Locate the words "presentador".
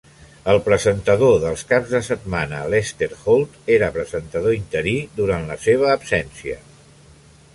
0.67-1.35, 3.99-4.57